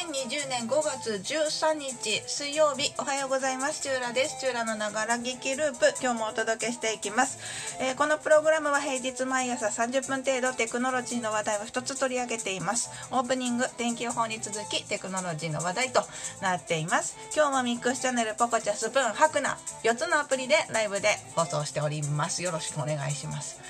[0.00, 3.82] 2020年5月13日水曜日おはようございます。
[3.82, 4.40] チューラです。
[4.40, 7.38] チューラのながら劇ループ今日もお届けしていきます、
[7.82, 12.88] えー、このプログラムは平日毎朝30分程度テクノロジーの話題を一つ取り上げています。
[13.10, 16.00] オープニング天気予報に続きテクノロジーの話題と
[16.40, 17.18] なっています。
[17.36, 22.42] 今日もミックスチャンネルポコチャスプーンハクナ4つのアプリでライブで放送しております。
[22.42, 23.60] よろしくお願いします。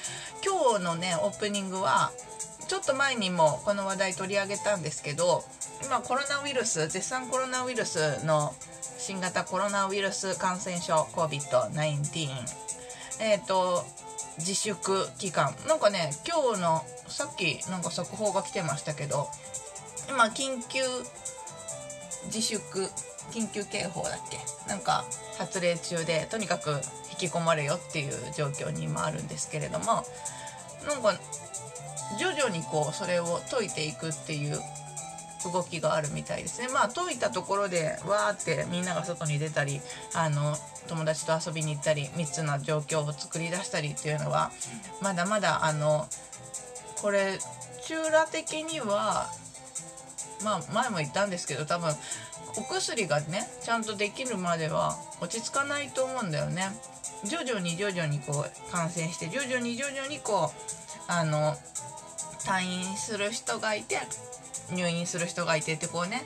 [0.47, 2.12] 今日のねオープニングは
[2.69, 5.42] ちょっと前にもこの話題取り上げたんですけど
[5.83, 8.55] 今コロナウイルス絶賛コロナウイルスの
[8.98, 12.29] 新型コロナウイルス感染症 COVID-19
[13.20, 13.84] えっ、ー、と
[14.39, 15.55] 自粛期間。
[15.69, 19.29] なんかね今日のさっきなんか速報が来てましたけど
[20.09, 20.80] 今緊急
[22.27, 22.89] 自粛
[23.33, 24.39] 緊急警報だっけ？
[24.69, 25.05] なんか
[25.39, 26.70] 発令中でとにかく
[27.11, 30.05] 引き込まれよっていう状況に今あるんですけれども
[30.86, 31.19] なんか
[32.19, 34.58] 徐々にこうそれを解いていくっていう
[35.44, 36.69] 動きがあるみたいですね。
[36.69, 39.80] まあ解いたところでわーってみんなが外に出たり
[40.14, 40.56] あの
[40.88, 44.50] 友達と遊びに行ったり密な状況を作り出したりっていうのは
[45.00, 46.06] まだまだあの
[47.00, 47.38] これ
[47.84, 49.30] 中羅的には
[50.44, 51.91] まあ前も言ったんですけど多分
[52.56, 56.70] お薬がねちゃんとできるまでは落ち着かないと思うんだよね。
[57.24, 60.50] 徐々に徐々にこう感染して徐々に徐々にこ
[61.08, 61.55] うあの
[62.46, 63.98] 退院する人がいて
[64.73, 66.23] 入院する人がいてってこうね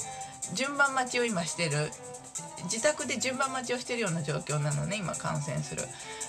[0.55, 1.91] 順番待ちを今してる。
[2.65, 5.83] 自宅で順番待ちをしてるような状況なのね今感染する。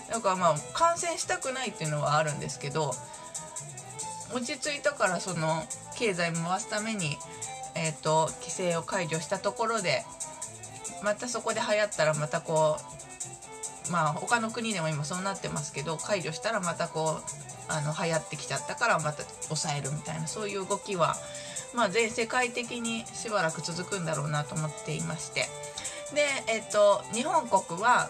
[0.10, 2.94] だからまあ感染したくないっていうのはあるんですけど
[4.34, 5.64] 落ち着いたからその
[5.98, 7.18] 経済回すために、
[7.76, 10.04] えーと、規制を解除したところで
[11.04, 12.78] またそこで流行ったらまたこ
[13.88, 21.16] うまあ他の国でも今そうなってますけど解除したらまたこうあの流行ってきちゃったからまた抑えるみたいなそういう動きは、
[21.75, 25.47] まあ、全世界的にしばらく続くんだろうなと思っていまして。
[26.13, 28.09] で、えっと、日本国は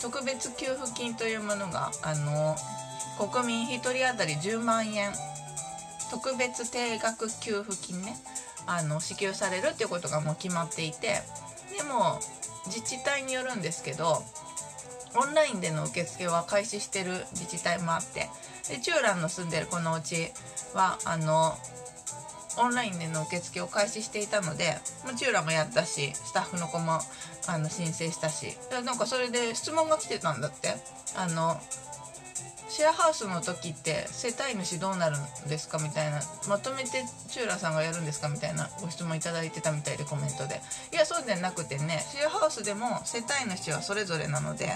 [0.00, 2.56] 特別給付金というものがあの
[3.18, 5.12] 国民1人当たり10万円
[6.10, 8.16] 特別定額給付金ね
[8.66, 11.22] あの支給されるっていうことがもう決まっていて。
[11.76, 12.20] でも
[12.66, 14.22] 自治体によるんですけど
[15.16, 18.28] オンラインでの受付は開始してる自治体もあって
[18.68, 20.30] でチューランの住んでるこのうち
[20.74, 21.54] はあの
[22.58, 24.78] オンラインでの受付を開始していたので
[25.16, 27.00] チューラもやったしスタッフの子も
[27.46, 30.74] あの申請したしなんかそれで質問が来てたんだって。
[31.16, 31.60] あの
[32.68, 35.78] シェアハウスの時って世帯主どうなるんですか？
[35.78, 38.28] みたいなまとめてチューラさんがやるんですか？
[38.28, 40.60] みたいなご質問いただいてたみたいでコメントで。
[40.92, 44.66] いやそうでなくてねシェアハウスでも世帯主はそれぞれなので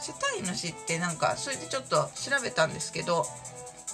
[0.00, 3.24] 世帯主ってなんかそれでちょっと調べたんですけど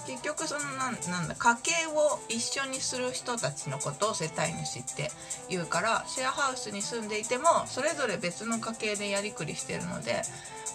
[0.07, 5.11] 結局そのなんだ家計を一緒にする人たちのことを世帯主って
[5.49, 10.21] 言うからシェアハウスに住んでいてもそれぞれ別の家計でやりくりしてるので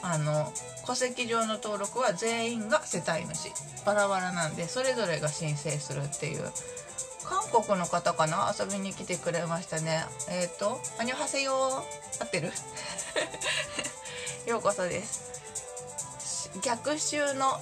[0.02, 0.52] あの
[0.86, 3.50] 戸籍上の登録は全員が世帯主。
[3.84, 6.44] バラバラなんでそれぞれが申請するっていう。
[7.24, 8.52] 韓国の方かな？
[8.58, 10.04] 遊びに来てくれましたね。
[10.28, 11.84] えっ、ー、と「アニョハセヨ合
[12.24, 12.50] ってる？
[14.50, 16.50] ようこそです。
[16.64, 17.60] 逆襲の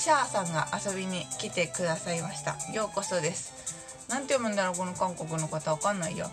[0.00, 2.56] シャーさんが遊びに来てくださいました。
[2.72, 4.06] ようこそです。
[4.08, 5.72] 何て読むんだろうこの韓国の方。
[5.72, 6.30] わかんないよ。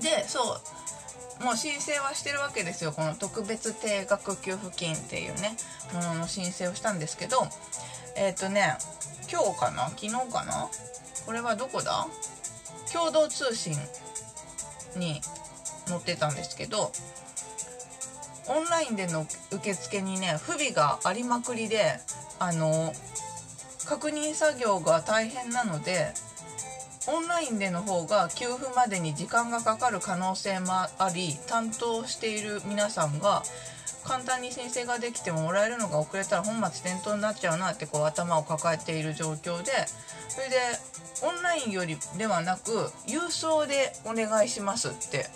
[0.00, 0.60] でそ
[1.40, 1.44] う。
[1.44, 2.92] もう申請はしてるわけですよ。
[2.92, 5.56] この特別定額給付金っていうね
[5.92, 7.38] ものの申請をしたんですけど
[8.14, 8.78] えっ、ー、とね
[9.28, 9.88] 今日かな？
[9.88, 10.68] 昨日かな？
[11.26, 12.06] これはどこだ？
[12.92, 13.72] 共同通信
[14.94, 15.20] に
[15.86, 16.92] 載ってたんですけど
[18.46, 21.98] オンラインでの受付にね不備がありまくりで
[22.40, 22.92] あの
[23.86, 26.12] 確認作業が大変なので
[27.06, 33.42] オンラインでの方が給付までに時間がかかる可能性もあり担当している皆さんが
[34.04, 39.70] 簡単に申請ができてももらえるのが遅れたら本末転倒になっちゃうなってこう頭を抱えている状況で
[40.28, 40.56] それで
[41.22, 42.70] オンラインよりではなく
[43.06, 45.26] 郵送でお願いしますって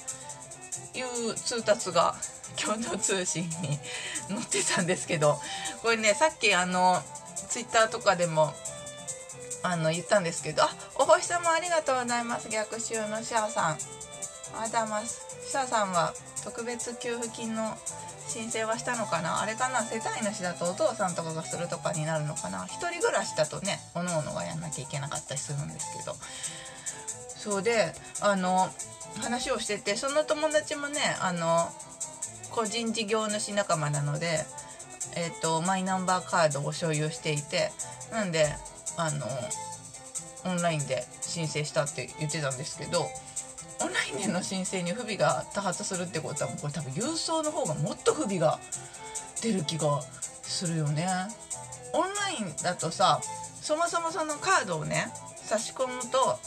[0.98, 2.14] いう通達が
[2.54, 3.50] 共同通信に
[4.28, 5.38] 載ってたんですけど
[5.82, 7.00] これねさっきあの
[7.48, 8.52] ツイッターとかでも
[9.62, 12.48] あの言ったんですけどあお星様ありがとうございます。
[12.48, 13.78] 逆襲のシャアさん。
[14.56, 15.22] あざます。
[15.50, 16.14] シャアさんは
[16.44, 17.74] 特別給付金の
[18.28, 19.40] 申請はしたのかな？
[19.40, 19.82] あれかな？
[19.82, 26.14] 世帯主だとお父さんとかがするとかになるのかな？1人暮らしだとねおのおのがやんなきゃいけなかったりするんですけど。
[27.36, 27.92] そうで
[28.22, 28.70] あの
[29.20, 31.68] 話をしててその友達もねあの
[32.54, 34.46] 個人事業主仲間なので、
[35.16, 37.72] えーとマイナンバーカードを所有していて
[38.12, 38.46] なんで
[38.96, 39.26] あの
[40.46, 43.08] オンラインで申請したって言ってたんですけど
[43.82, 48.60] オンラインでの申請に不備が多発するってことはもうこれ多分郵送の方がもっと不備が
[49.42, 50.00] 出る気が
[50.42, 51.06] するよね。
[51.92, 53.20] オンラインだとさ
[53.60, 56.38] そもそもそのカードをね差し込むと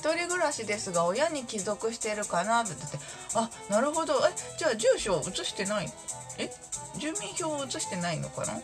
[0.00, 2.98] 一人暮らしですが親に帰属してるかなって言って
[3.34, 4.14] あなるほど。
[4.26, 5.92] えじゃあ住所を移してない？
[6.38, 6.50] え？
[6.98, 8.54] 住民票を移してないのかな？
[8.54, 8.62] うん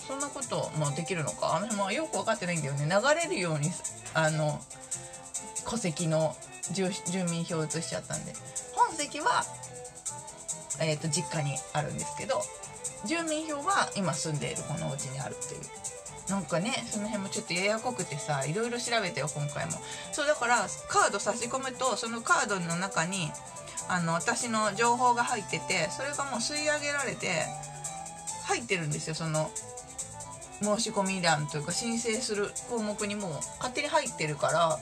[0.00, 1.56] そんなこともできるのか？
[1.56, 2.86] あの辺もよく分かってないんだよね。
[2.88, 3.70] 流れるように
[4.14, 4.60] あの
[5.68, 6.36] 戸籍の
[6.72, 6.90] 住
[7.30, 8.32] 民票を移しちゃったんで。
[8.74, 9.44] 本籍は、
[10.80, 12.42] えーと、実家にあるんですけど
[13.06, 15.60] 住民票は今住んでいるこのお家にあるっていう。
[16.28, 19.72] なんかねその辺もちょっとややこくてさいろいろ調べてよ今回も。
[20.12, 23.30] そうだからカード差し込むとそのカードの中に
[23.88, 27.44] あの私の情報が入っててそれがもう吸い上げられて
[28.44, 29.50] 入ってるんですよその
[30.62, 34.78] 申し込み欄というか申請する項目にもう勝手に入ってるから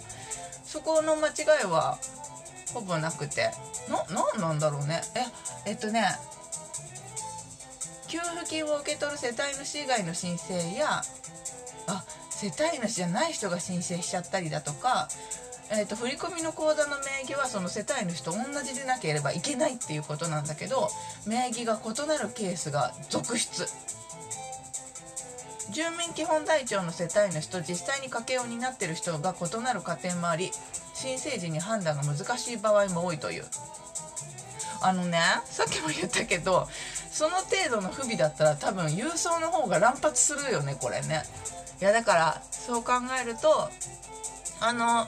[0.64, 1.98] そこの間違いは
[2.74, 3.50] ほぼなくて。
[3.90, 4.04] な
[4.34, 5.02] 何なんだろうね。
[5.66, 6.04] ええっとね
[8.10, 11.02] 給付金を受け取る世帯主以外の申請や
[11.86, 15.06] あ世帯主じゃない人が申請しちゃったりだとか、
[15.70, 20.88] えーと、振込の口座の名義はその世帯主と同じでなければいけないっていうことなんだけど
[21.24, 23.66] 名義が異なるケースが続出。
[25.70, 30.50] 住民基本台帳の世帯主と実際に家計を担っている人が異なる家庭もあり
[30.94, 33.44] 申請時に判断が難しい場合も多いという。
[34.82, 36.66] あのねさっきも言ったけど
[37.20, 41.22] その程度の不備だったら多分郵送の方が乱発するよねこれね。
[41.78, 43.68] いやだからそう考えると
[44.58, 45.06] あの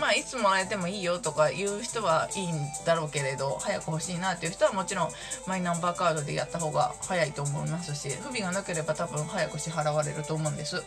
[0.00, 2.54] まあいつもらえてもいいよとか言う人はいいん
[2.86, 5.08] だろうけれど早く欲しいなっていう人はもちろん
[5.46, 10.82] マイナンバーカードでやった方が早いと思いますし不備がなければ多分早く支払われると思うんです。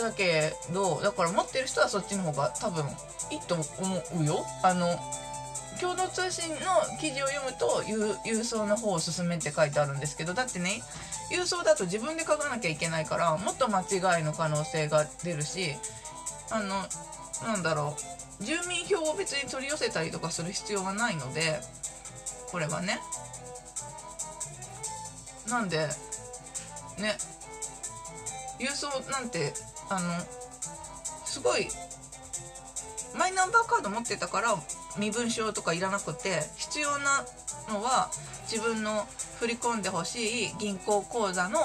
[0.00, 2.86] だけどだから持ってる人はそっちの方が多分
[3.30, 3.62] いいと思
[4.22, 4.46] うよ。
[4.62, 4.98] あの
[5.84, 6.56] 共同通信の
[6.98, 7.82] 記事を読むと
[8.24, 10.80] 郵送の方を進めって書いてあるんですけどだってね
[11.30, 15.74] 郵送だと自分で書かなきゃいけないからもっと間違いの可能性が出るし
[16.50, 16.80] あの
[17.46, 17.94] なんだろ
[18.40, 21.60] う住民票を別に取り寄せたりとかする必要がないので
[22.50, 22.98] これはね。
[25.50, 25.76] なんで
[26.98, 27.18] ね
[28.58, 29.52] 郵送なんて
[29.90, 30.10] あの
[31.26, 31.68] すごい
[33.18, 34.56] マイナンバーカード持ってたから
[34.98, 37.24] 身分証とかいらなくて必要な
[37.68, 38.10] のは
[38.50, 39.06] 自分の
[39.40, 41.58] 振り込んでほしい銀行口座の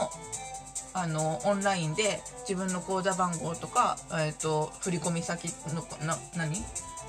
[0.91, 6.55] あのオンラインで自分の口座番号とか、えーと、振込先のな何？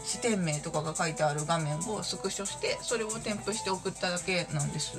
[0.04, 4.98] 支店名とかが書いてある画面をスクショしてそれを添付して送っただけなんです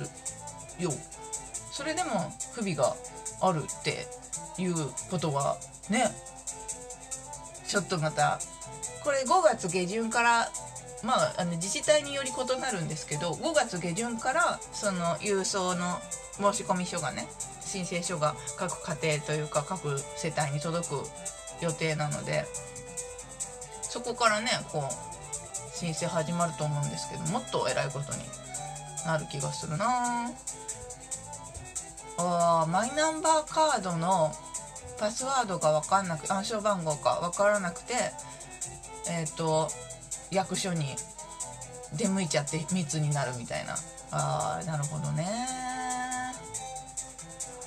[0.80, 0.90] よ。
[1.70, 2.94] それでも不備が
[3.40, 4.06] あるって
[4.58, 4.74] いう
[5.10, 5.56] ことは
[5.90, 6.06] ね
[7.66, 8.38] ちょっとまた
[9.04, 10.48] これ5月下旬から
[11.02, 15.98] まあ、あの自治体により異なるんですけど5月下旬からその郵送の
[16.52, 17.26] 申込書がね
[17.60, 20.94] 申請書が各家庭というか各世帯に届く
[21.60, 22.44] 予定なので
[23.82, 28.22] そこからねこう申請始まると思うんですけどもっと偉いことに
[29.06, 30.30] なる気がするな。
[32.18, 34.32] あマイナンバーカードの
[34.98, 37.94] パスワードが分かんなく暗証番号か分からなくて
[39.08, 39.68] えっ、ー、と
[40.32, 40.96] 役所に
[41.94, 43.76] 出向いちゃって密になるみたいな。
[44.10, 45.26] あーなるほどね。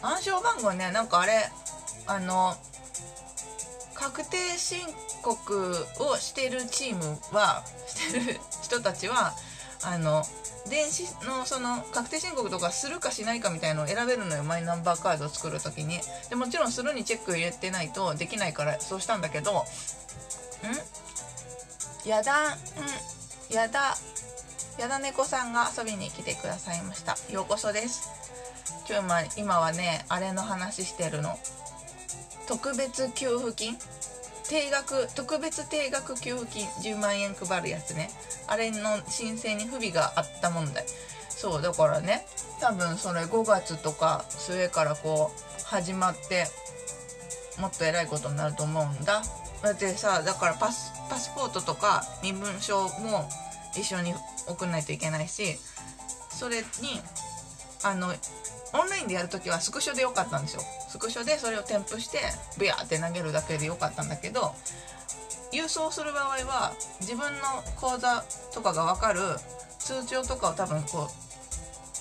[0.01, 1.49] 暗証番号ねなんかあれ
[2.05, 2.53] あの
[3.95, 4.79] 確定申
[5.23, 9.33] 告をしてるチームは してる人たちは
[9.81, 10.23] あの
[10.69, 14.43] 電子のその確定申告とかするかしないかみたいのを選べるのよ。
[14.43, 16.01] マイナンバーカードを作る時に。
[16.29, 19.59] でもちろんするにチェック入れてないとできないからそうしたんだけど。
[19.59, 19.65] ん？
[22.05, 22.49] やだ。
[22.49, 22.57] ん。
[23.53, 23.97] やだ。
[24.77, 27.17] やだ猫さんが遊びに来てくださいました。
[27.31, 28.09] ようこそです。
[28.87, 31.35] 今日今はねあれの話してるの。
[32.47, 33.75] 特別給付金？
[34.47, 36.67] 定額特別定額給付金。
[36.67, 38.11] 10万円配るやつね。
[38.47, 40.85] あれの申請に不備があった問題。
[41.29, 42.25] そうだからね
[42.61, 46.45] 多分それ5月とか末からこう始まって
[47.59, 49.23] もっと偉いことになると思うんだ。
[49.63, 53.29] だってさだからパスパスポートとか身分証も
[53.73, 54.13] 一緒に
[54.47, 55.57] 送んないといけないし
[56.29, 56.63] それに
[57.83, 58.07] あの
[58.73, 60.61] オンラインでやるときはスクショでよかったんですよ。
[60.89, 62.19] スクショでそれを添付して
[62.57, 64.53] ブヤーって投げるだけでよかったんだけど
[65.51, 67.41] 郵送する場合は自分の
[67.75, 69.19] 口座とかが分かる
[69.79, 71.09] 通帳とかを多分こ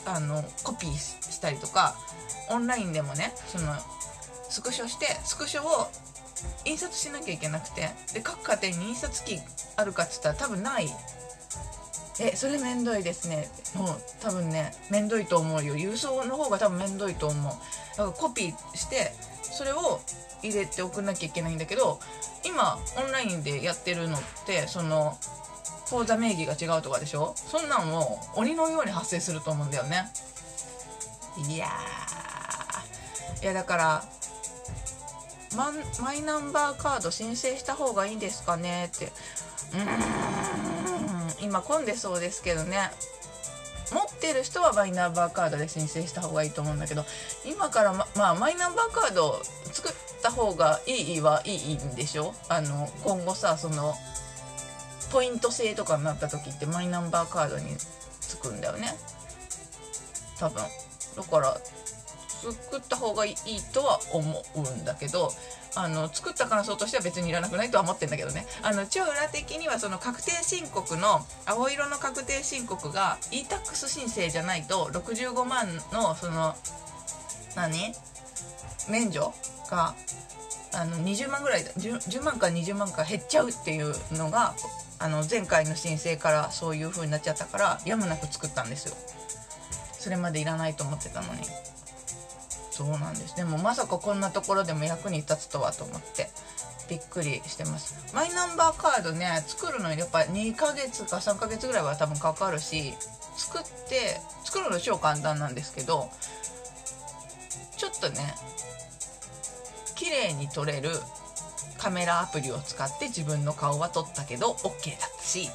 [0.07, 1.97] うあのコピーしたりとか
[2.51, 3.75] オンラインでもねその
[4.49, 5.89] スクショしてスクショを
[6.65, 7.91] 印刷しなきゃいけなくて。
[8.13, 9.41] で各家庭に印刷機
[9.77, 10.89] あるかっつったら多分ない。
[12.21, 13.49] えそれめんどいですね。
[13.75, 15.75] もう多分ねめんどいと思うよ。
[15.75, 17.53] 郵送の方が多分めんどいと思う。
[17.97, 20.01] だからコピーしてそれを
[20.43, 21.99] 入れて送んなきゃいけないんだけど
[22.45, 25.17] 今オンラインでやってるのってその
[25.87, 27.35] 口座名義が違うとかでしょ？
[27.37, 30.11] そんなんも鬼のように発生すると思うんだよね。
[31.49, 31.69] いや
[33.43, 34.05] いやだから
[35.57, 39.07] ママイナンバーカード申請した方がいいんですかねって。
[39.07, 41.45] うーん。
[41.45, 42.91] 今混んでそうですけどね。
[43.93, 47.05] 持ってる人はマイナンバーカードで申請した方がいいと思うんだけど
[47.45, 49.41] 今からま、まあ、マイナンバーカード
[49.73, 49.93] 作っ
[50.23, 52.35] た方がいいはいいんでしょ？
[52.49, 53.95] あの今後さその
[55.13, 57.77] ポイント制とかになった時ってマイナンバーカードに
[58.21, 58.97] つくんだよね。
[60.39, 60.63] 多分。
[61.17, 61.57] だから
[62.53, 63.37] 作った方がいい
[63.73, 65.31] とは思うんだけど
[65.77, 68.47] あの作った感想としては別にいらなくないとは思ってんだけどね。
[68.63, 76.55] あの超裏的にはその確定申告の青色の確定申告が e-tax 申請じゃないと65万のその
[77.57, 77.93] 何？
[78.89, 79.33] 免除
[79.71, 79.95] が
[80.75, 84.55] あの20万ぐらい 10, 10万か20万か減っちゃうっていうのが
[84.99, 88.95] あの前回の申請からそういう風になっちゃったからやむなく作ったんですよ。
[89.93, 91.41] それまでいらないと思ってたのに。
[92.75, 93.37] そうなんです。
[93.37, 96.29] でもまさかこんなところでも役に立つとはと思って
[96.91, 98.13] びっくりしてます。
[98.13, 102.95] マイナンバーカードね作るのにやっぱ2ヶ月か3ヶ月ぐらいは多分かかるし
[103.37, 106.11] 作って作るの超簡単なんですけど
[107.77, 108.35] ちょっとね
[109.95, 110.91] 綺麗に撮れる
[111.79, 115.49] カメラアプリを使って自分の顔は撮ったけど OK だったし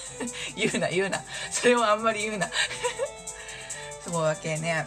[0.56, 1.22] 言うな言うな。
[1.50, 2.48] それはあんまり言うな。
[4.04, 4.86] そうわけね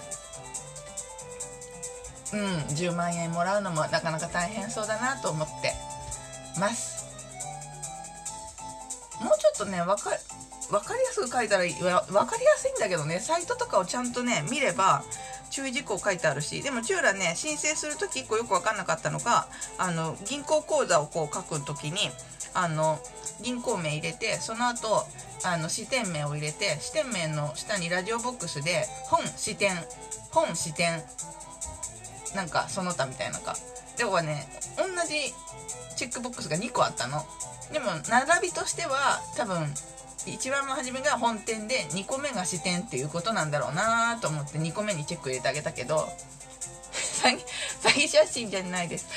[2.34, 2.39] うん
[2.75, 5.74] 10万円もらうのもなかなか大変そうだなと思って
[6.60, 7.05] ます。
[9.22, 10.12] もうちょっとね分か
[10.70, 15.03] 分かりやすく書いたら分かりやすいんだけどねサイトとかをちゃんとね見れば
[15.51, 22.10] 注意事項書いてあるしでもチューラね申請する時1個よく分かんなかったのがあの銀行口座をこう書く時に
[22.53, 23.00] あの
[23.41, 25.05] 銀行名入れてその後
[25.44, 29.72] あの支店名を入れて支店名の下にラジオボックスで本支店
[30.32, 31.03] 本支店
[32.36, 33.56] なんかその他みたいなか。
[33.98, 35.34] でもね同じ
[35.96, 37.25] チェックボックスが2個あったの。
[37.72, 39.74] でも並びとしては多分
[40.27, 46.08] 一番初めが本店で2個目が支店っていうことなんだろうなと思って2個目にチェック入れてあげたけど
[46.94, 47.46] 詐欺
[47.82, 49.08] 詐欺写真じゃないです。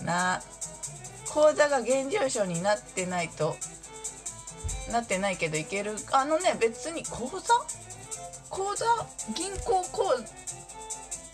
[0.02, 0.42] な
[1.28, 3.56] 口座が現住所になってないと
[4.90, 5.96] なってないけどいける。
[6.12, 7.54] あのね別に口座？
[8.50, 8.86] 口座？
[9.34, 10.02] 銀行口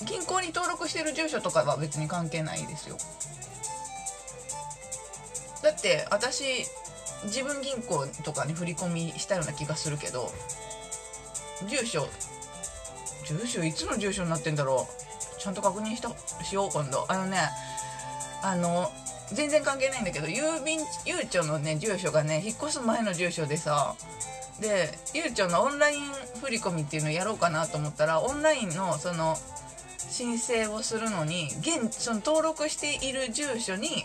[0.02, 2.96] 銀行に登録してる住所とかは別に関係ないですよ。
[5.62, 6.44] だって私
[7.24, 10.30] 自分銀行とかに振り込みしたような気がするけど
[11.66, 12.06] 住所
[13.26, 15.40] 住所いつの住所になってんだろう。
[15.40, 16.10] ちゃんと確認した
[16.44, 17.06] しよう今度。
[17.08, 17.38] あのね
[18.42, 18.90] あの
[19.32, 23.94] 全然関係ないんだけど郵便ゆうちょのね住所がね引っ越す前の住所でさ
[24.60, 29.36] でゆうちょのオンライン振り込みっていうのをやろうかなと思ったらオンラインのその
[30.14, 34.04] 申請をするのに現その登録している住所に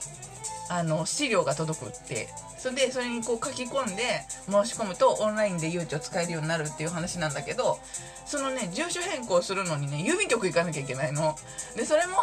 [0.68, 2.28] あの資料が届くって。
[2.58, 4.04] それでそれにこう書き込んで
[4.50, 7.80] 申し込むとオンラインで誘致を使えるようになるっていう話なんだけど
[8.26, 11.38] そのね住所変更するのにね郵便局行かなきゃいけないの。
[11.78, 12.16] でそれも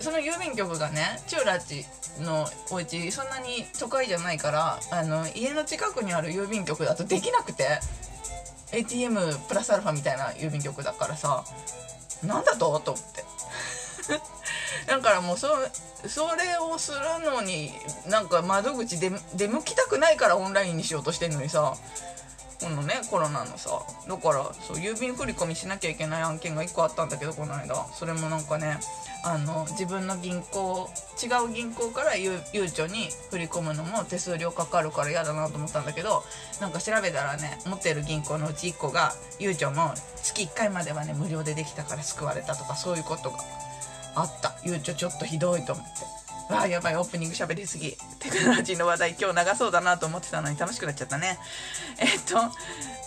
[0.00, 1.84] その郵便局がねチューラッチ
[2.22, 7.80] のお家そんなに都会じゃないからあの家の近くにある郵便局だとできなくて。
[8.74, 11.44] ATM プラスアルファみたいな郵便局だからさ。
[12.22, 13.24] なんだとと思って。
[14.86, 15.48] だからもうそ
[16.08, 17.72] それをするのに
[18.06, 21.76] なんか窓口で出向きたくないからオンラインにしようとしてんのにさ。
[22.62, 23.70] このねコロナのさ
[24.08, 27.74] だからそう郵便振り込みしなきゃいけない案件が1個あったんだけどこの間。
[27.92, 28.78] それもなんかね
[29.24, 30.88] あの自分の銀行
[31.22, 36.24] 違う銀行からゆゆうちょに振り込むのも手数料かかるから嫌だなと思ったんだけど
[36.60, 43.38] なんか調べたらね持ってる銀行のうち1個がゆうちょも月1回まではね無料でできたから救われたとかそういうことが
[44.14, 44.54] あった。
[44.64, 46.21] ゆうちょちょっとひどいと思って。
[46.52, 47.96] わあやばいオープニング喋りすぎ。
[48.18, 51.38] テクノロジーの話題今日長そうだなと思ってたのに楽しくなっちゃったね。
[51.98, 52.36] えっと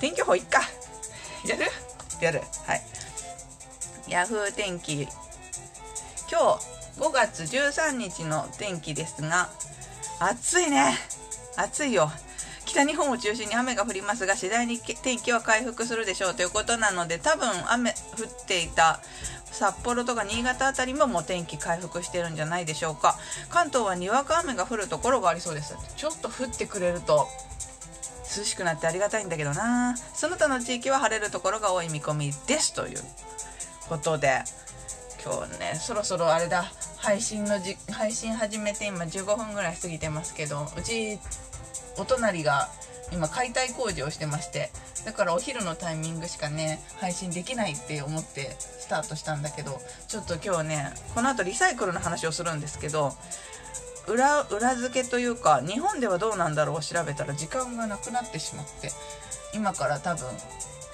[0.02, 0.62] 天気予報いっか。
[1.48, 1.66] やる？
[2.22, 2.42] やる。
[2.66, 2.82] はい。
[4.10, 5.04] ヤフー天気。
[5.04, 5.10] 今
[6.30, 9.50] 日5月13日の天気ですが
[10.20, 10.98] 暑いね。
[11.56, 12.12] 暑いよ。
[12.66, 17.94] 北日本を中心に雨が降りますが次第に天気は回復するでしょうということなので多分雨降
[18.26, 19.00] っていた
[19.58, 23.18] 札幌とか新潟あたりももう天気回復してるんじゃないでしょうか。
[23.50, 25.76] 関東はにわか雨が降るところがありそうです。
[25.96, 27.28] ちょっと降ってくれると
[28.38, 29.96] 涼しくなってありがたいんだけどな。
[29.98, 32.74] その他の地域は晴れるところが多い見込みです。
[32.74, 33.00] という
[33.88, 34.44] ことで
[35.24, 36.66] 今日ねそろそろあれだ。
[36.98, 41.20] 配信のじ配信始めて今15分ぐらい過ぎてますけどうち
[41.98, 42.70] お隣が
[43.12, 44.72] 今解体工事をしてまして
[45.06, 53.14] だからお昼のタイミングしかね配信できないって思ってスタートしたんだけどちょっと今日ねこの後リサイクルの話をするんですけど
[54.08, 58.90] 裏裏付けというか日本ではどうなんだろうを調べたら時間がなくなってしまって
[59.54, 60.28] 今から多分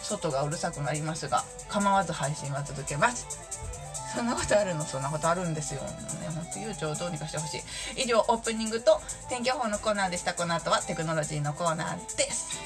[0.02, 3.81] 外がうるさくなりますが構わず配信は続けます。
[4.14, 4.84] そんなことあるの？
[4.84, 5.82] そんなことあるんですよ。
[5.82, 5.90] ね、
[6.36, 7.62] ほんと悠長をどうにかしてほしい。
[8.04, 10.34] 以上、オープニングと天気予報のコーナーでした。
[10.34, 12.61] この後はテクノロジーのコーナーです。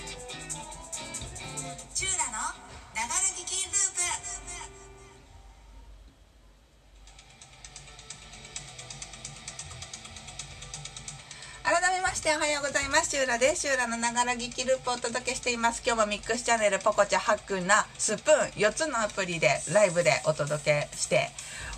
[12.25, 13.11] しておはようございます。
[13.11, 13.61] シューラです。
[13.61, 15.83] シューラのながら聞きループをお届けしています。
[15.85, 21.29] 今日もミックスチャンネル、ポコチャ、ハクナ、スプーン、4つのアプリでライブでお届けして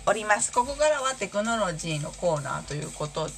[0.06, 0.50] おります。
[0.50, 3.34] ここからはテクノロジーのコーナーということで、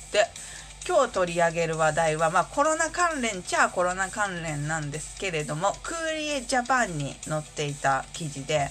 [0.86, 8.68] 今日取り上げる話題は、まあ、コロナ関連ちゃコロナ関連なんですけれどもクーリエジャパンに載っていた記事で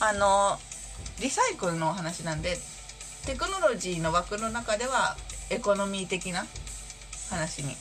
[0.00, 0.58] あの
[1.20, 2.56] リサイクルのお話なんで
[3.26, 5.16] テクノロジーの枠の中では
[5.50, 6.44] エコノミー的な
[7.30, 7.76] 話に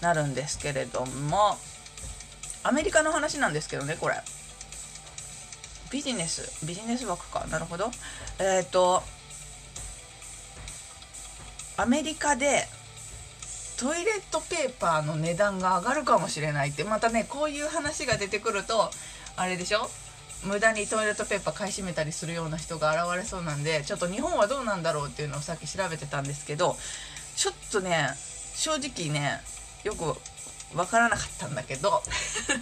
[0.00, 1.58] なるんですけれども
[2.62, 4.14] アメリカの話なんですけどねこれ。
[5.90, 7.46] ビジネスビジネス枠か。
[7.50, 7.90] なるほど。
[8.38, 9.02] えっ、ー、と
[11.76, 12.66] アメリカで
[13.78, 18.90] トイレットペーパーの値段が上がるかもしれないってまたねこういう話が出てくると
[19.36, 19.88] あれでしょ？
[20.44, 26.76] 無駄にトイレットペーパー買い占めたりするような人が現れそうなんでちょっと日本はどうなんだろうっていうのをさっき調べてたんですけど
[27.36, 28.08] ちょっとね
[28.58, 29.40] 正直ね
[29.84, 30.14] よく
[30.74, 32.02] 分からなかったんだけど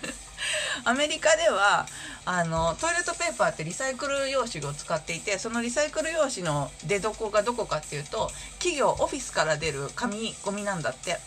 [0.84, 1.88] アメリカでは
[2.24, 11.18] あのトイレットペーパーってリサイクル用紙を使っていてそのリサイクル用紙の出どこがどこかっていうと企業オフィスから出る紙ゴミなんだって。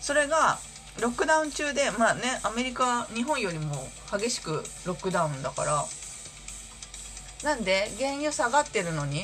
[0.00, 0.58] それが
[1.00, 5.84] ロックダウン中でまあねアメリカ日本よりも激しくロックダウンだから。
[7.42, 9.22] なんで原油下がってるのに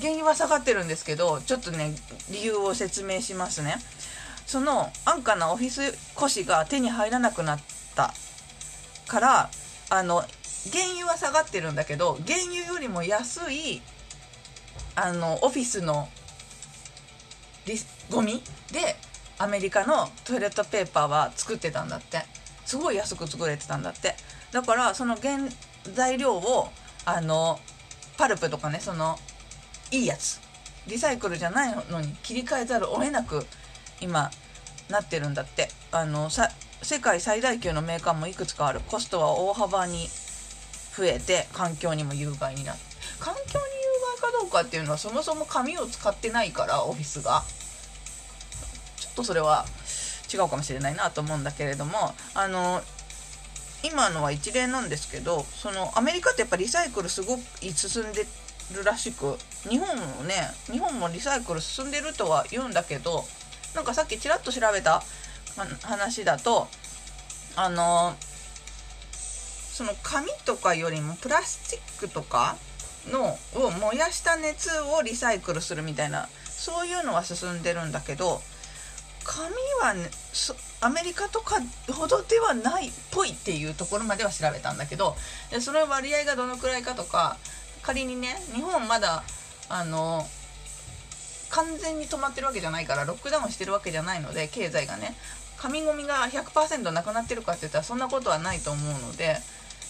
[0.00, 1.94] 原油は下がってるんですけどちょっとね
[2.30, 3.76] 理由を説明しますね。
[4.50, 7.60] その安価なオフィス古紙が手に入らなくなっ
[7.94, 8.12] た
[9.06, 9.50] から
[9.90, 13.80] あの原油は下がってるんだけど原油よりも安い
[14.96, 16.08] あのオフィスの
[18.10, 18.96] ゴミで
[19.38, 22.18] アメリカのトイレットペーパーは作ってたんだって。
[22.66, 24.14] すごい安く作れてたんだって。
[24.50, 25.38] だからその原
[25.94, 26.68] 材料を
[27.04, 27.58] あの
[28.18, 29.16] パルプとかねその
[29.92, 30.40] いいやつ。
[30.86, 33.46] リサイクルじゃないのに切り替えざるを得なく
[34.00, 34.30] 今
[34.88, 35.68] なってるんだって。
[35.92, 36.48] あのさ
[36.82, 38.80] 世界最大級のメーカーもいくつかある。
[38.80, 40.08] コストは大幅に
[40.96, 42.78] 増えて環境にも有害になる
[43.18, 43.58] 環境に有
[44.20, 47.42] 害かどうかっていうのはそもそも紙を使ってないからオフィスが。
[48.96, 49.66] ちょっとそれは
[50.32, 52.80] 違うかもしれないなと思うんだけれどもあの
[53.82, 57.42] 今のは一例なんですけどそのアメリカってやっぱリサイクルすごく
[57.74, 58.26] 進んで
[58.74, 59.36] るらしく
[59.68, 60.34] 日本もね
[60.70, 63.24] 日本もリサイクル進んでるとは言うんだけど
[63.74, 65.02] なんかさっきちらっと調べた
[65.82, 66.68] 話だと
[67.56, 68.14] あの
[69.12, 72.56] その紙とかよりもプラスチックとか
[73.10, 78.40] のを燃やした熱をリサイクルするみたいなそういうのは進んでるんだけど
[79.24, 80.10] 紙は、ね、
[80.80, 81.56] アメリカとか
[81.92, 85.16] ほどではないっぽいっていうところまでは調べたんだけど
[85.50, 87.38] でその割合がどのくらいかとか
[87.82, 89.22] 仮にね日本まだ
[89.68, 90.26] あの
[91.50, 95.14] 完全に止まってるわけじゃないからロックダウンしてるわけじゃないので経済がね
[95.58, 99.36] 紙ゴミが100%なくなってるかって言ったらそんなことはないと思うので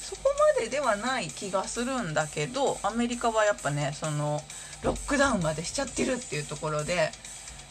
[0.02, 0.22] そこ
[0.56, 4.40] までではない気がするんだけどアメリカはやっぱねその
[4.82, 7.12] ロックダウンまでしちゃってるっていうところで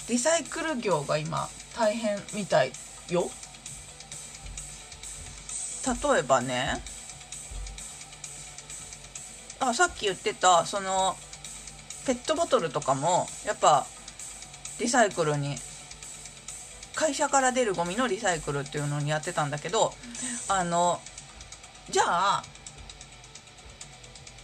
[0.07, 2.71] リサイクル業が今大変みたい
[3.09, 3.29] よ。
[5.85, 6.81] 例えばね
[9.59, 11.17] あさっき言ってたその
[12.09, 13.85] ペットボトルとかもやっぱ
[14.79, 15.53] リサイクルに
[16.95, 19.93] 会社から出るゴミのリサイクルっていうのにやってたんだけど
[20.47, 20.99] あの
[21.87, 22.43] じゃあ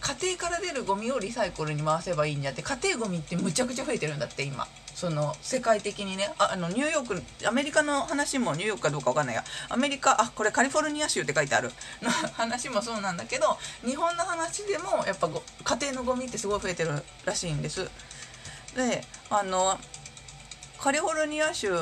[0.00, 9.44] 家庭から出るゴミをリサイクルに回せばいいんじゃって家庭ゴミってむちゃくちゃ増えてるんだって今その世界的にねあのニューヨークアメリカの話もニューヨークかどうかわかんないや。
[9.68, 11.70] アメリカあこれカリフォルニア州って書いてある。
[12.00, 17.90] の 話もそうなんだけど日本の話でもやっぱ家庭のゴミってすごい増えてるらしいんです。
[18.74, 19.78] であの
[20.80, 21.74] カリフォルニア州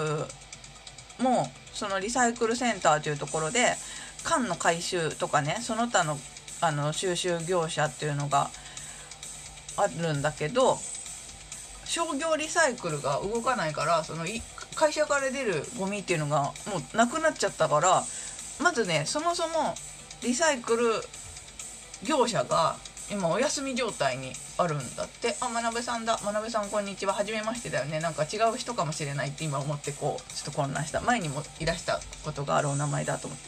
[1.19, 3.77] もそのリサイクルセンターというところで
[4.25, 6.19] 缶の回収とかねその他の
[6.61, 8.51] あの収集業者っていうのが
[9.77, 10.81] あるんだけど
[11.85, 14.25] 商業リサイクルが動かないからその
[14.75, 16.53] 会社から出るゴミっていうのがも
[16.93, 18.03] うなくなっちゃったから
[18.63, 19.75] まずねそもそも
[20.23, 20.87] リサイクル
[22.03, 22.77] 業者が
[23.11, 25.37] 今お休み状態にあるんだって。
[25.41, 26.19] あ学さんだ。
[26.23, 27.13] 学さんこんにちは。
[27.13, 28.01] 初めましてだよね。
[28.01, 31.01] なんか違う人かもしれないって今思ってこうちょっと混乱した。
[31.03, 33.45] 前にもいらしたことがあるお名前だと思って。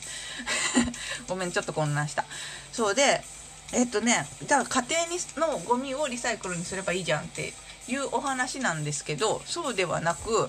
[1.28, 2.26] ごめんちょっと混乱した。
[2.72, 3.24] そうで
[3.72, 7.54] えっとねだから家庭にのゴミをリサイクルにすればいいじゃんって
[7.88, 10.48] いうお話なんですけどそうではなく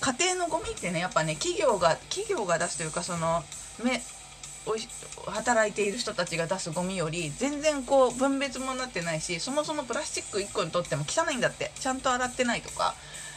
[0.00, 3.42] 家庭のゴミってねやっぱね企業が企業が出すというかその
[3.84, 4.00] め
[5.26, 11.70] 働いている人たちが出すゴミより全然こう分別もなってないしそもそもプラスチック1個にとっても汚いんだって。
[11.74, 12.94] ちゃんと洗ってないとか。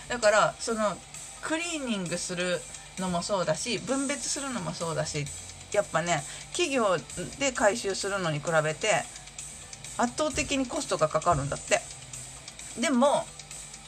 [0.09, 0.97] だからその
[1.41, 2.59] クリーニングする
[2.99, 5.25] のもそうだし分別するのもそうだし
[5.71, 6.97] やっぱね企業
[7.39, 9.03] で回収するのに比べて
[9.97, 11.92] 圧倒的にコストがかかるんだって。
[12.79, 13.25] でも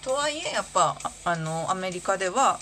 [0.02, 2.60] とはいえやっぱあのアメリカでは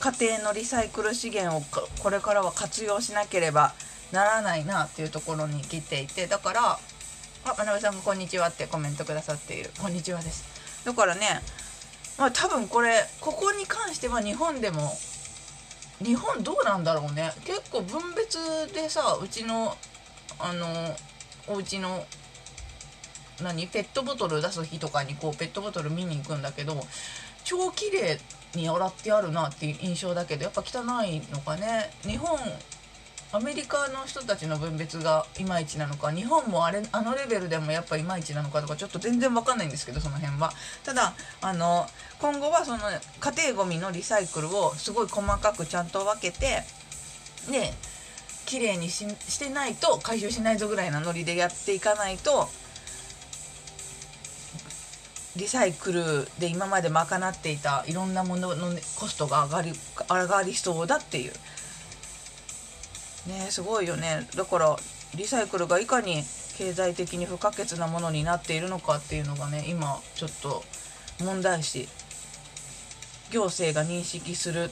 [0.00, 1.62] 家庭のリサイクル資源を
[2.02, 3.74] これからは活用しなければ
[4.10, 6.78] ならないなっていうところに来ていてだから
[7.44, 10.44] 「あ学さんがこんにちは」ってコメントくださっている「こんにちは」です。
[10.84, 11.42] だからね
[12.18, 14.98] まあ多分これここに関しては日本でも
[16.02, 17.32] 日本どうなんだろうね。
[17.44, 18.38] 結構分別
[18.72, 19.76] でさうちの
[20.38, 20.96] あの
[21.46, 22.04] お家の
[23.40, 23.66] 何？
[23.68, 26.74] ペットボトル出す日とかにこうペットボトル見に行くんだけど
[27.44, 28.18] 超綺麗
[28.54, 31.90] に洗ってあるなっていう印象だけどやっぱ汚いのかね？
[32.02, 32.38] 日本
[33.34, 36.12] アメリカの人たちの分別がいまいちなのか？
[36.12, 40.52] 日本もあれあのレベルでもやっぱいまいちなのかとかちょっと全然わかんないんですけどその辺は。
[40.84, 41.86] ただあの
[42.20, 42.78] 今後はその
[43.20, 46.62] 家庭ごみのリサイクルをすごい細かくちゃんと分けて
[47.50, 47.72] で
[48.44, 52.48] 綺麗にししてないと回収しないぞぐらいなノリでやっていかないと
[55.36, 59.72] リサイクルで今まで賄っていたいろんなもののねコストが上がり
[60.10, 61.32] 上がりそうだっていう。
[63.28, 64.28] ねすごいよね。
[64.36, 64.76] だから
[65.14, 66.22] リサイクルがいかに
[66.56, 70.64] 経済的に不可欠なものになっているのかっていうのがね今ちょっと
[71.20, 71.88] 問題視。
[73.30, 74.70] 行政が認識する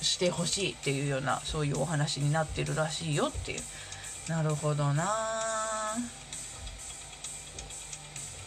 [0.00, 3.60] してほしいっていうようなそういうお話になってるらしいよっていう。
[4.28, 5.61] なるほどな。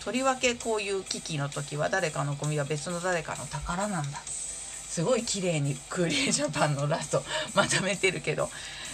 [0.05, 4.19] とりわけこういう危機の時は誰かのゴミは別の誰かの宝なんだ。
[4.19, 7.23] すごい綺麗にクーリージャパンのラスト
[7.55, 8.51] まとめてるけど。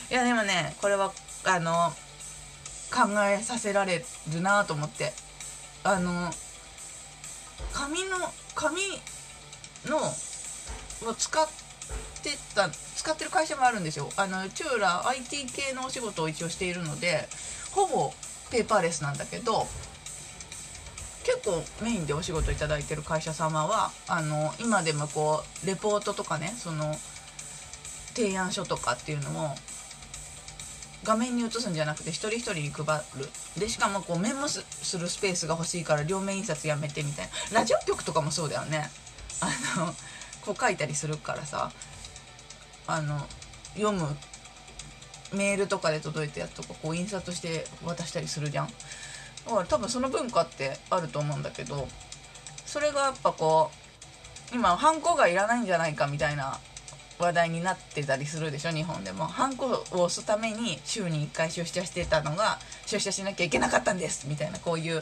[0.09, 1.11] いやでもねこれは
[1.43, 1.93] あの
[2.89, 5.13] 考えさせられるなと思って。
[5.83, 6.33] あの
[7.73, 8.81] 紙の紙
[9.85, 9.97] の
[11.09, 11.47] を使っ
[12.23, 14.09] てた使ってる会社もあるんですよ。
[14.15, 17.27] あのチューラ IT 系のお仕事を一応しているので
[17.71, 18.13] ほぼ
[18.49, 19.67] ペーパーレスなんだけど
[21.23, 26.95] 結構メインでお仕事いただいてる会社様はあの今でもこうレポートとかねその
[28.13, 29.55] 提案書とかっていうのを
[31.03, 32.85] 画面に映すんじゃなくて一人一人に配
[33.17, 33.29] る。
[33.57, 34.63] でしかもこうメモす
[34.97, 37.59] るスペースが欲しいから両面印刷やめてみたいな。
[37.59, 38.89] ラジオ局とかもそうだよね。
[39.39, 39.93] あの
[40.41, 41.71] こう書いたりするからさ
[42.87, 43.19] あの
[43.75, 44.07] 読む
[45.33, 48.69] メールとかで届いたやつとかこう印刷して渡したりするじゃん。
[49.45, 51.87] 多分その文化ってあると思うんだけど
[52.65, 53.71] それがやっぱこ
[54.51, 56.59] う今ハンコがいらないんじゃないかみたいな
[57.19, 59.25] 話題になってたりするでしょ日本でも。
[59.25, 65.01] ハンコを押すために週に1回出社してたのが出社しなきゃいけなかったんですみたいなこういう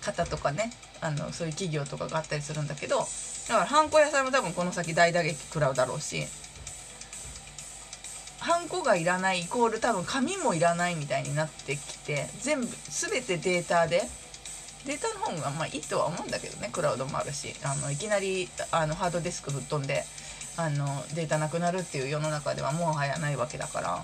[0.00, 6.24] 方とかねあのそういう企業とかがあったりするんだけどだからハンコ屋さんも多分この先大打撃食らうだろうし
[8.44, 14.02] ハンコがいらないイコール多分紙もいらないみたいになってきて全部全てデータで。
[14.84, 20.04] データの方がまあいいとは思うんだけどねクラウドもあるしあのいきなりあのハードディスク吹っ飛んで
[20.58, 24.02] あのデータなくなるっていう世の中ではもはやないわけだから。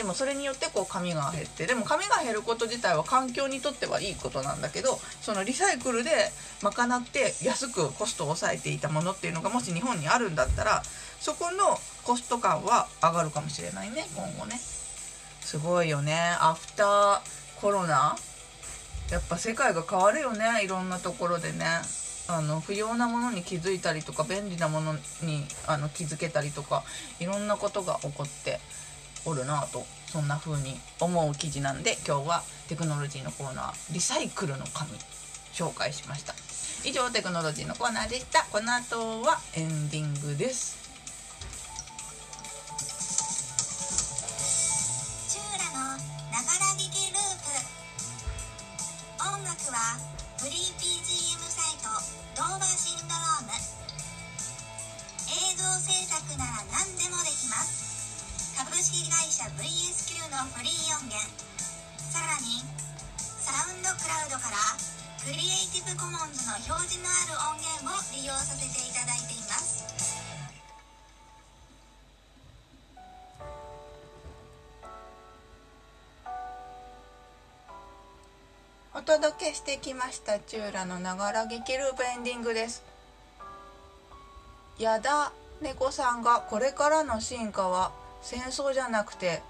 [0.00, 6.10] でもそれによってこう紙が減ってでも紙が減ること自体は環境にとってはいいことなんだけどそのリサイクルで
[6.62, 10.82] 賄って安くコストを抑えていたものっていうのがもし日本にあるんだったら
[11.20, 14.56] そこのコスト感は上がるかもしれないね今後ね。
[14.56, 16.16] すごいよね。
[16.40, 17.20] アフター
[17.60, 18.16] コロナ。
[19.10, 21.66] やっぱ世界が変わるよねいろんなところでね。
[22.26, 26.84] あの不要なものに気づいたりとか便利なものにあの気づけたりとか
[27.18, 28.60] いろんなことが起こって。
[29.24, 34.90] おるなとそんな風に思う記事なんで今日はテクノロジーのコーナーリサイクルの紙
[35.52, 36.34] 紹介しました。
[36.82, 38.46] 以上テクノロジーのコーナーでした。
[38.50, 40.78] この後はエンディングです。
[45.28, 45.98] チューラの
[46.32, 47.52] ながら聞きループ。
[49.20, 49.98] 音楽は
[50.38, 51.90] フリー BGM サイト
[52.34, 53.52] ドーバーシンドローム。
[55.28, 57.89] 映像制作なら何でもできます。
[58.60, 61.16] 株式会社 VSQ のフリー音源。
[61.96, 62.60] さらに
[63.16, 64.76] サウンドクラウドから
[65.24, 69.80] クリエイティブコモンズの表示のある音源を利用させていただいています。
[78.94, 82.82] お届けしてきましたチューラのながら劇ループエンディングです。
[84.78, 89.42] やだ猫さんがこれからの進化は戦争じゃなくて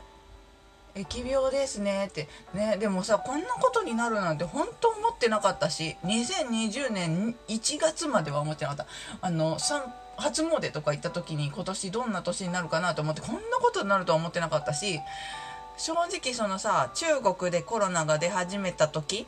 [0.94, 2.28] 疫病ですねって。
[2.52, 8.87] ねでもさこんなことになるなんて本当思ってなかったし2020年1月までは思ってなかった。
[9.20, 9.59] あの
[10.20, 15.00] 初詣とか行った時に今年どんな年になるかなと思ってこんなことになるとは思ってなかったし
[15.78, 19.26] 正直そのさ中国でコロナが出始めた時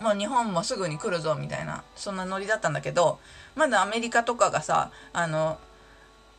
[0.00, 3.18] もう日本もすぐに来るぞみたいなそんなノリだったんだけど
[3.56, 5.58] まだアメリカとかがさあの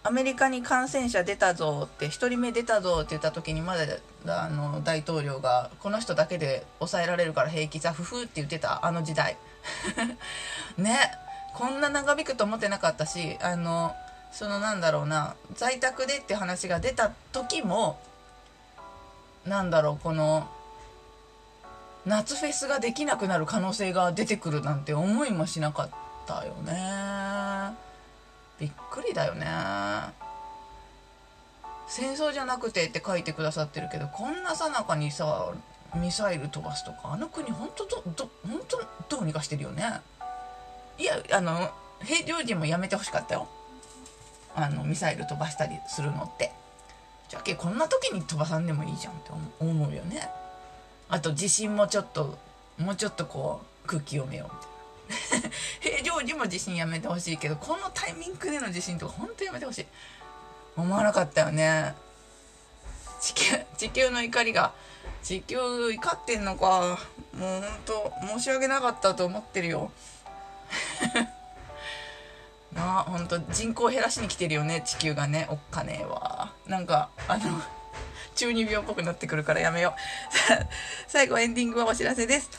[0.06, 9.36] アメリカに感染者出たぞって1人目出たぞって言った時にまだあの大統領がこの人だけで抑えられるから平気さふふって言ってたあの時代。
[10.78, 11.12] ね。
[11.56, 13.96] こんな長引くと思ってなかったしあの
[14.32, 17.98] そのなんだろうな在宅でって話が出た時も
[19.46, 20.48] なんだろうこの
[22.06, 25.89] 夏フェスができなくなる可能性が出てくるなんて思いもしなかっ
[26.28, 27.85] たよね。
[28.60, 29.46] びっくりだよね。
[31.88, 35.54] 戦争じゃなくてって書いてくださってるけどこんなさなかにさ
[35.94, 38.60] ミサイル飛ばすとかあの国本当どど本
[39.08, 39.84] 当どうにかしてるよね。
[40.98, 41.70] いやあの
[42.04, 43.48] 平常時もやめてほしかったよ。
[44.56, 46.52] あのミサイル飛ばしたりするのって。
[47.28, 50.30] じゃけこんな時に飛ばさんでもいいじゃんって思うよね。
[51.10, 52.38] あと地震もちょっと
[52.78, 54.75] もうちょっとこう空気読めようみたいな
[55.80, 59.86] 平常時も地震やめてほしいけどこのタイミングでの地震とか本当やめてほしい。
[60.76, 61.96] 思わなかったよね。
[63.22, 64.74] 地球地球の怒りが。
[65.24, 65.58] 地球
[65.91, 67.00] 怒ってんのか。
[67.38, 69.91] もう本当申し訳なかったと思ってるよ。
[72.74, 76.54] なあ本当人口減らしに来てるよね地球がねおっかねえわ。
[76.68, 77.62] なんかあの
[78.36, 80.00] 中二病っぽくなってくるからやめよう。
[81.08, 82.50] 最後エンディングはお知らせです。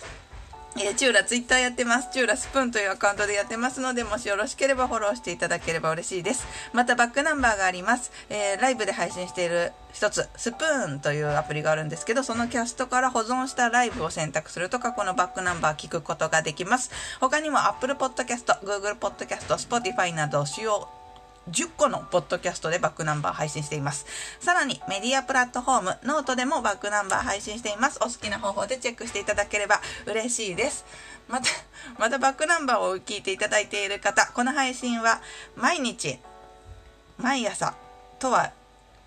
[0.79, 2.11] えー、チューラツイッターやってます。
[2.13, 6.47] チューラスプーンというアカウントでやってますので、もしよろしければフォローしていただければ嬉しいです。
[6.75, 8.13] またバックナンバーがあります。
[8.29, 16.91] えー、ライブで配信している一つ、スプーンというアプリがあるんですけど、そのキャストから保存したライブを選択すると過去のバックナンバー聞くことができます。
[17.21, 20.89] 他にも Apple Podcast、Google Podcast、Spotify など主要
[21.51, 24.07] 10個のポッドキャストでバックナンバー配信しています。
[24.41, 27.99] さらにメディアプラットフォーム、ノートでもバックナンバー配信しています。
[28.03, 30.85] お好きな方法でチェックしていただければ嬉しいです。
[31.29, 31.49] また、
[31.99, 35.21] またバックナンバーを聞いていただいている方、この配信は
[35.57, 36.19] 毎日、
[37.19, 37.75] 毎朝
[38.19, 38.53] とは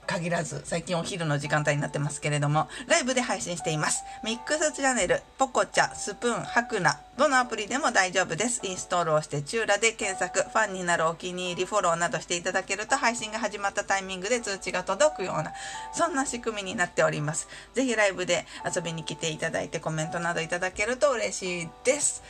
[0.09, 4.03] 限らず、最近お昼の時間帯になってますけれども、ライブで配信しています。
[4.23, 8.59] MixChannel、Pococha、Spoon、Hakuna、どのアプリでも大丈夫です。
[8.63, 15.53] インストールをして、チューラで検索、ファンになるお気に入り、フォローなどしていただけると、配信が始まったタイミングで通知が届くような、
[15.93, 17.47] そんな仕組みになっております。
[17.75, 22.23] ぜひライブで遊びに来ていただいて、コメントなどいただけると嬉しいです。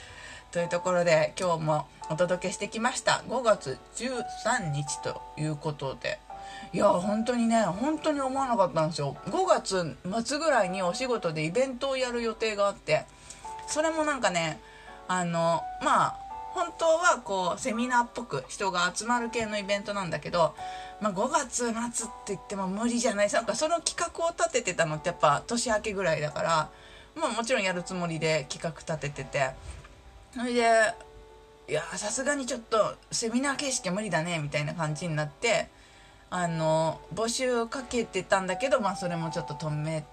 [0.52, 3.24] というところで、今日もお届けしてきました。
[3.30, 6.20] 5月13日ということで、
[6.71, 9.17] いや本当にね本当に思わなかったんですよ。
[9.25, 13.05] 5月末ぐらいにお仕事でイベントをやる予定があって。
[13.67, 14.60] それもなんかね
[15.08, 16.19] あのまあ
[16.53, 20.55] 本当はこうセミナーっぽく人が集まる系のイベントなんだけど、
[20.99, 21.84] まあ、5月末って
[22.27, 23.29] 言っても無理じゃない。
[23.29, 26.69] なんかその企画を立ててたのってやっぱ年明けぐらいだから、
[27.15, 29.51] まあ、もちろんやるつもりで企画立ててて。
[30.34, 30.62] それで
[31.67, 35.69] いやさすがにちょっとセミナー形式無理だねみたいな感じになって
[36.32, 40.04] あの募集かけてたんだけど、まあ、それもちょっと止め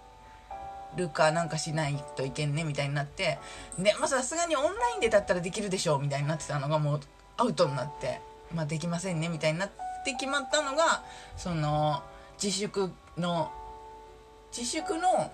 [0.96, 3.38] るかなんかしないといけんねみたいになって。
[3.78, 7.00] でさすがにオンラインでだったらできるでしょうみたいになってたのがもう
[7.36, 8.20] アウトになって、
[8.54, 9.70] まあ、できませんねみたいになっ
[10.04, 11.04] て決まったのが
[11.36, 12.02] その
[12.42, 13.52] 自粛の
[14.56, 15.30] 自粛の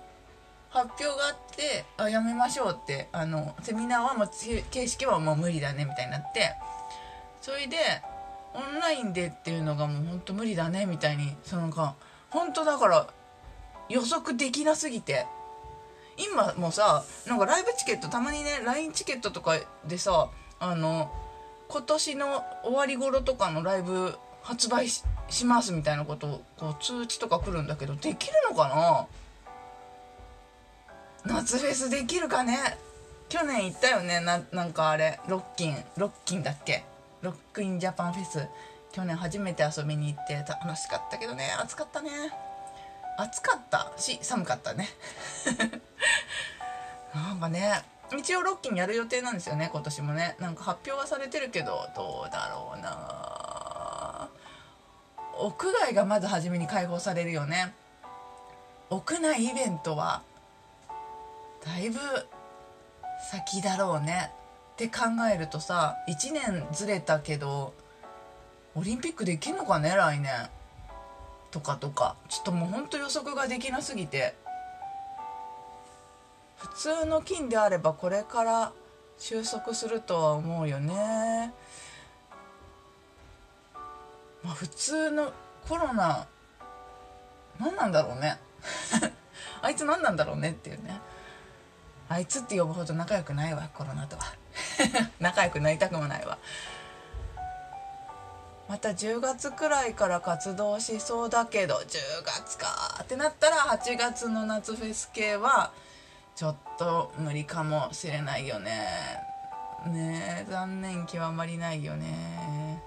[0.69, 4.29] 発表があってあやめましょうってあのセミナーはもう
[4.71, 6.55] 形式はもう無理だねみたいになって。
[7.43, 7.75] それで
[8.53, 11.95] オンラインでっていうのがもうほんと無理だねみたいにそのか
[12.29, 13.07] 本当だから
[13.89, 15.25] 予測できなすぎて。
[16.15, 21.11] 今もさなんかライブチケットたまにね LINE チケットとかでさあの
[21.67, 24.13] 今年の終わり頃とかのライブ
[24.43, 25.03] 発売し
[25.43, 29.07] ますみたいなことをこう通知とか来るんだけどできるのか
[31.25, 31.33] な？
[31.33, 32.59] 夏フェスできるかね？
[33.27, 36.83] 去年行ったよねななんかあれロッキンロッキンだっけ？
[37.23, 38.47] ロックインジャパンフェス
[38.91, 41.49] 去年初めて遊びに行って楽しかったけどね。
[41.59, 42.11] 暑かったね。
[43.17, 43.91] 暑かった？
[43.97, 44.87] し寒かったね。
[47.15, 47.81] なんかね
[48.15, 50.35] 一応ロッキンやる予定なんですよね今年もね。
[50.39, 54.29] なんか発表はされてるけどどうだろうな。
[55.39, 57.73] 屋外がまず初めに開放されるよね。
[58.89, 60.21] 屋内イベントは
[61.65, 61.99] だいぶ
[63.31, 64.29] 先だろうね。
[64.85, 67.73] って考えるとさ1年ずれたけど
[68.75, 70.31] オリンピックできんのかね来年
[71.51, 72.15] とかとか。
[72.29, 74.35] ちょっともうほんと予測ができなすぎて。
[76.57, 78.73] 普通の菌であればこれから
[79.19, 81.53] 収束するとは思うよね。
[84.43, 85.31] まあ普通の
[85.67, 86.25] コロナ
[87.59, 88.39] 何なんだろうね。
[89.61, 90.99] あいつ何なんだろうねっていうね。
[92.09, 94.42] あいつって呼ぶほど仲良くないわコロナとは。
[95.19, 96.37] 仲良くなりたくもないわ。
[98.69, 105.71] また10月くらいから活動しそうだけど10月かってなったら8月の夏フェス系は
[106.35, 108.87] ちょっと無理かもしれないよね。
[109.85, 112.81] ね残念極まりないよね。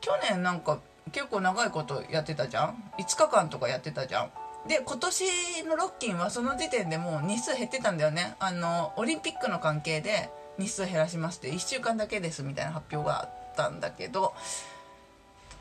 [0.00, 0.78] 去年なんか
[1.12, 4.30] 結構長いことやってたじゃん？5日間とかやってたじゃん？
[4.68, 8.34] で今年のロッキンはその時点でもう日数減ってたんだよね。
[8.38, 14.34] あのオリンピックの関係で日数減らしますって1週間だけですみたいな発表があったんだけど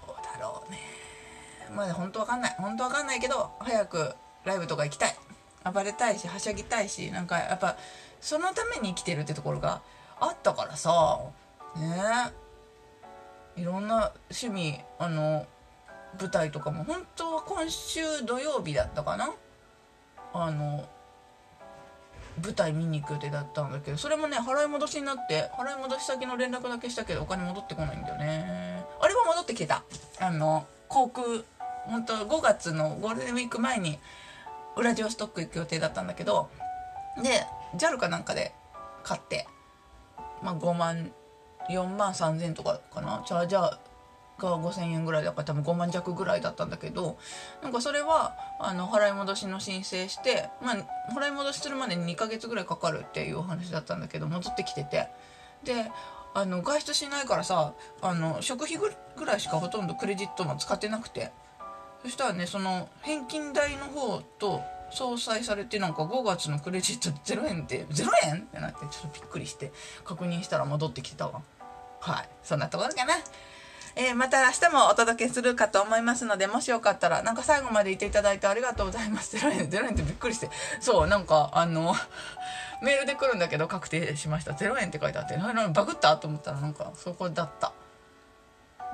[0.06, 0.80] どうだろうね。
[1.76, 2.56] まだ本当わかんない。
[2.58, 5.16] 本当わかんないけど早くライブとか行きたい。
[5.72, 7.78] 暴れたいしはしゃぎたいしなんかやっぱ
[8.22, 9.82] そのために生きてるってところが
[10.20, 11.20] あったからさ
[11.76, 12.34] ね。
[13.56, 15.46] いろんな趣味あの
[16.20, 19.32] 舞台とかも本当は今週土曜日だったかな？
[20.34, 20.88] あの
[22.44, 28.86] 舞台見に行く予定だったんだけどそれもね払い戻しになって払い戻し先の連絡だけしたけどお金戻ってこないんだよね。
[29.02, 29.84] あれは戻ってきてた。
[30.20, 31.26] あの航空
[31.86, 34.00] 本当5月のゴールデンウィーク前に
[34.76, 36.50] ウラジオストック行く予定だったんだけど
[37.22, 37.46] で
[37.78, 38.54] JAL かなんかで
[39.04, 39.48] 買って
[40.42, 41.12] まあ5万
[41.70, 43.24] 4万3000とかかな。
[43.26, 43.78] チャージャー
[44.48, 47.18] が5000円ぐらいだから多分5万弱ぐらいだったんだけど
[47.62, 50.76] なんかそれはあの払い戻しの申請して、まあ、
[51.14, 55.08] 払い戻しするまでに2ヶ月ぐらいかかるっていうお話だったんだけど戻ってきてて。
[55.64, 55.92] で
[56.36, 61.32] あの外出しないからさあの食費ぐらいしかほとんどクレジットも使ってなくて。
[62.04, 68.38] そしたらねその返金代の方と相殺されてなんか5月のクレジット0円って0円？
[68.38, 69.72] ってなってちょっとびっくりして
[70.04, 71.42] 確認したら戻ってきてたわ。
[72.00, 72.30] はい。
[72.44, 73.14] そんなところかな。
[73.96, 79.36] えーまた明日もお届けするかと思いますのでもしよかったらなんか最後までいていただいてありがとうございます。
[79.38, 80.50] 0円0円ってびっくりして。
[80.80, 81.96] そうなんかあの
[82.82, 84.52] メールで来るんだけど確定しました。
[84.52, 87.74] 0円って書いてあってななバグったと思ったらなんかそこだった。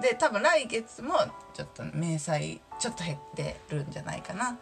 [0.02, 1.18] で多分来月も
[1.54, 4.58] ちょっと明細ちょっと減ってるんじゃないかな。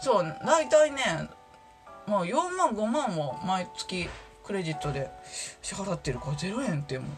[0.00, 1.28] そう大体ね
[2.06, 4.08] まあ4万5万も毎月
[4.44, 5.10] クレジットで
[5.62, 7.10] 支払ってるから0円ってもう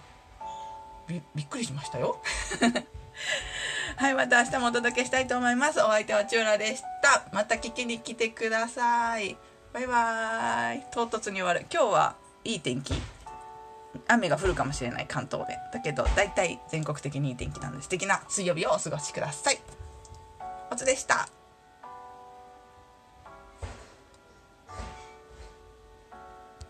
[1.08, 2.20] びっくりしましたよ。
[3.96, 5.80] はいまた明日もお届けしたいと思います。
[5.80, 7.24] お相手はチューラでした。
[7.32, 9.36] また聞きに来てください。
[9.72, 10.82] バイバーイ。
[10.92, 11.66] 唐突に終わる。
[11.72, 12.94] 今日はいい天気。
[14.08, 15.56] 雨が降るかもしれない関東で。
[15.72, 19.60] だけど大体全国的にいい天気なんで素敵な水曜日をお過ごしください。
[20.70, 21.28] おつでした。